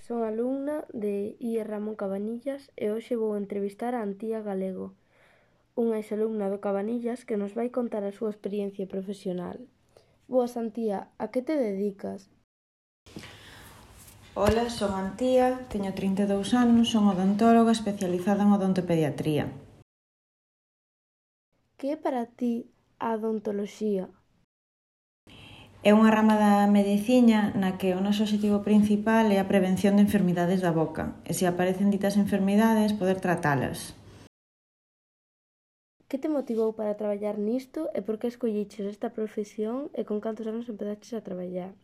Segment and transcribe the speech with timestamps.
[0.00, 4.96] Son alumna de IE Ramón Cabanillas e hoxe vou entrevistar a Antía Galego,
[5.76, 9.60] unha exalumna do Cabanillas que nos vai contar a súa experiencia profesional.
[10.32, 12.32] Boas, Antía, a que te dedicas?
[14.32, 19.52] Ola, son Antía, teño 32 anos, son odontóloga especializada en odontopediatría.
[21.76, 24.08] Que é para ti a odontoloxía?
[25.82, 30.06] É unha rama da medicina na que o noso objetivo principal é a prevención de
[30.06, 33.98] enfermidades da boca, e se aparecen ditas enfermidades, poder tratalas.
[36.06, 40.46] Que te motivou para traballar nisto e por que escolliches esta profesión e con cantos
[40.46, 41.74] anos empezaches a traballar?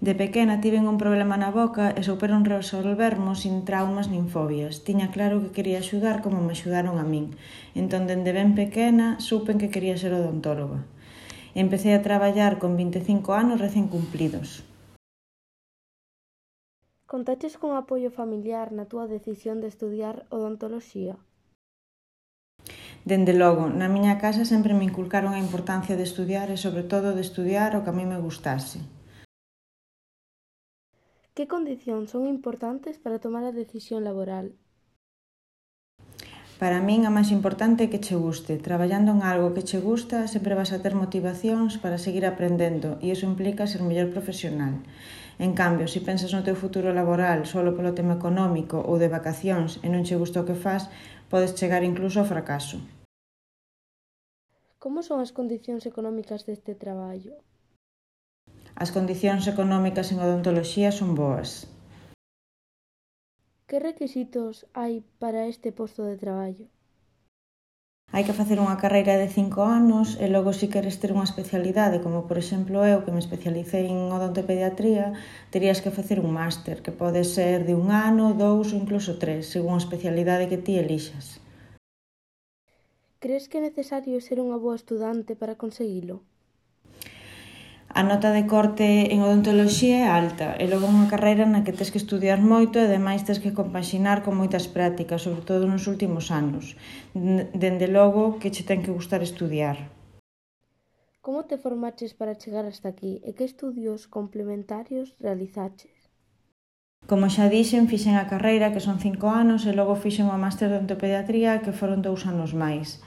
[0.00, 4.80] De pequena tiven un problema na boca e souperon resolvermo sin traumas nin fobias.
[4.80, 7.36] Tiña claro que quería axudar como me axudaron a min.
[7.76, 10.88] Entón, dende ben pequena, supen que quería ser odontóloga.
[11.56, 14.60] Empecei a traballar con 25 anos recén cumpridos.
[17.08, 21.16] Contaches con apoio familiar na túa decisión de estudiar odontoloxía?
[23.08, 27.16] Dende logo, na miña casa sempre me inculcaron a importancia de estudiar e sobre todo
[27.16, 28.84] de estudiar o que a mí me gustase.
[31.32, 34.52] Que condicións son importantes para tomar a decisión laboral
[36.56, 38.56] Para min a máis importante é que che guste.
[38.56, 43.12] Traballando en algo que che gusta, sempre vas a ter motivacións para seguir aprendendo e
[43.12, 44.80] iso implica ser mellor profesional.
[45.36, 49.84] En cambio, se pensas no teu futuro laboral solo polo tema económico ou de vacacións
[49.84, 50.88] e non che gusta o que faz,
[51.28, 52.80] podes chegar incluso ao fracaso.
[54.80, 57.36] Como son as condicións económicas deste traballo?
[58.72, 61.68] As condicións económicas en odontoloxía son boas.
[63.68, 66.66] Que requisitos hai para este posto de traballo?
[68.14, 71.26] Hai que facer unha carreira de cinco anos e logo se si queres ter unha
[71.30, 75.06] especialidade, como por exemplo eu que me especialicei en odontopediatría,
[75.54, 79.42] terías que facer un máster, que pode ser de un ano, dous ou incluso tres,
[79.54, 81.26] según a especialidade que ti elixas.
[83.22, 86.16] Crees que é necesario ser unha boa estudante para conseguilo?
[87.96, 91.88] a nota de corte en odontoloxía é alta e logo unha carreira na que tes
[91.88, 96.28] que estudiar moito e ademais tes que compaxinar con moitas prácticas, sobre todo nos últimos
[96.28, 96.76] anos.
[97.16, 99.88] Dende logo que che ten que gustar estudiar.
[101.24, 105.96] Como te formaches para chegar hasta aquí e que estudios complementarios realizaches?
[107.08, 110.68] Como xa dixen, fixen a carreira, que son cinco anos, e logo fixen o máster
[110.68, 113.00] de ontopediatría, que foron dous anos máis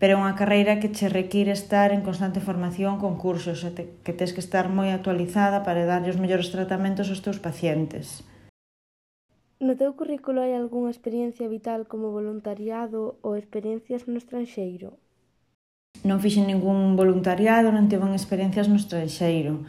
[0.00, 3.82] pero é unha carreira que che require estar en constante formación con cursos, e te,
[4.00, 8.24] que tens que estar moi actualizada para dar os mellores tratamentos aos teus pacientes.
[9.60, 14.96] No teu currículo hai algunha experiencia vital como voluntariado ou experiencias no estranxeiro?
[16.08, 19.68] Non fixen ningún voluntariado, non tiven experiencias no estranxeiro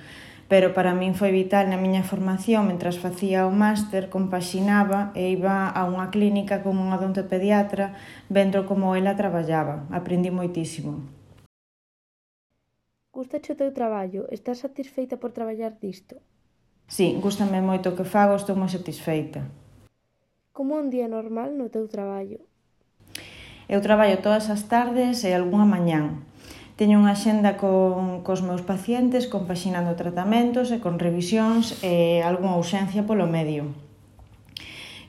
[0.52, 5.72] pero para min foi vital na miña formación mentras facía o máster, compaxinaba e iba
[5.72, 7.96] a unha clínica con un odontopediatra
[8.28, 9.88] vendo como ela traballaba.
[9.96, 11.08] Aprendi moitísimo.
[13.16, 14.28] Gustache o teu traballo?
[14.28, 16.20] Estás satisfeita por traballar disto?
[16.84, 19.48] Sí, gustame moito o que fago, estou moi satisfeita.
[20.52, 22.44] Como un día normal no teu traballo?
[23.72, 26.28] Eu traballo todas as tardes e algunha mañán.
[26.80, 33.04] Teño unha xenda con, cos meus pacientes, compaxinando tratamentos e con revisións e algunha ausencia
[33.04, 33.76] polo medio.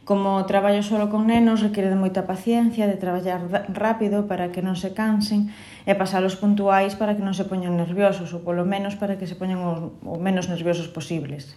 [0.03, 4.75] Como traballo solo con nenos, require de moita paciencia, de traballar rápido para que non
[4.75, 5.55] se cansen
[5.87, 9.39] e pasalos puntuais para que non se poñan nerviosos, ou polo menos para que se
[9.39, 11.55] poñan o, o menos nerviosos posibles.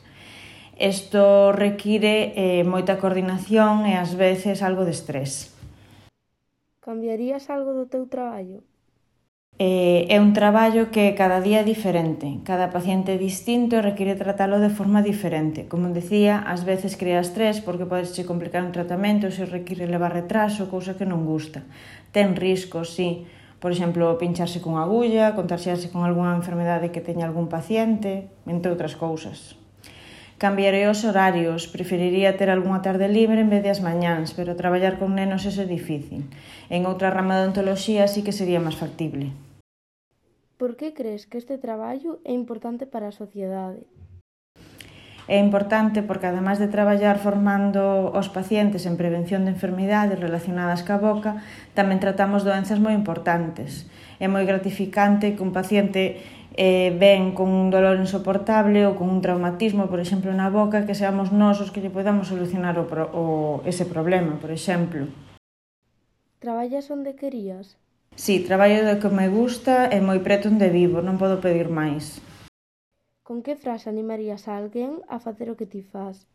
[0.78, 5.56] Isto require eh, moita coordinación e ás veces algo de estrés.
[6.86, 8.62] Cambiarías algo do teu traballo?
[9.58, 14.20] Eh, é un traballo que cada día é diferente, cada paciente é distinto e require
[14.20, 15.64] tratalo de forma diferente.
[15.72, 20.12] Como decía, ás veces crea estrés porque podes se complicar un tratamento, se require levar
[20.12, 21.64] retraso, cousa que non gusta.
[22.12, 23.32] Ten riscos, sí,
[23.64, 29.00] por exemplo, pincharse con agulla, contagiarse con algunha enfermedade que teña algún paciente, entre outras
[29.00, 29.56] cousas.
[30.36, 35.00] Cambiaré os horarios, preferiría ter algunha tarde libre en vez de as mañáns, pero traballar
[35.00, 36.28] con nenos é difícil.
[36.68, 39.45] En outra rama de ontoloxía sí que sería máis factible.
[40.58, 43.84] Por que crees que este traballo é importante para a sociedade?
[45.28, 50.96] É importante porque, además de traballar formando os pacientes en prevención de enfermidades relacionadas ca
[50.96, 51.44] boca,
[51.76, 53.90] tamén tratamos doenzas moi importantes.
[54.22, 56.24] É moi gratificante que un paciente
[56.56, 60.96] eh, ven con un dolor insoportable ou con un traumatismo, por exemplo, na boca, que
[60.96, 63.24] seamos nós os que lle podamos solucionar o, o,
[63.68, 65.12] ese problema, por exemplo.
[66.40, 67.76] Traballas onde querías?
[68.14, 72.22] Si, traballo do que me gusta e moi preto onde vivo, non podo pedir máis.
[73.26, 76.30] Con que frase animarías a alguén a facer o que ti faz?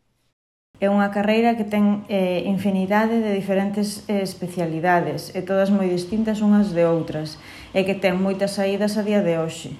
[0.81, 6.41] É unha carreira que ten eh, infinidade de diferentes eh, especialidades e todas moi distintas
[6.41, 7.37] unhas de outras
[7.77, 9.71] e que ten moitas saídas a día de hoxe.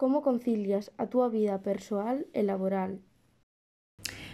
[0.00, 3.02] Como concilias a túa vida persoal e laboral?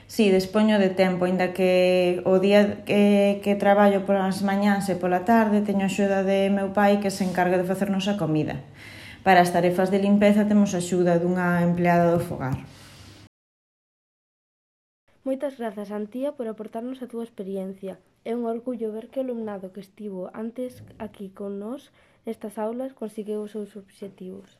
[0.08, 4.96] Si, sí, despoño de tempo, aínda que o día que, que traballo polas mañáns e
[4.96, 8.64] pola tarde teño axuda de meu pai que se encarga de facernos a comida.
[9.20, 12.56] Para as tarefas de limpeza temos axuda dunha empleada do fogar.
[15.28, 18.00] Moitas grazas, Antía, por aportarnos a túa experiencia.
[18.24, 21.92] É un orgullo ver que o alumnado que estivo antes aquí con nós
[22.24, 24.56] nestas aulas conseguiu os seus obxectivos.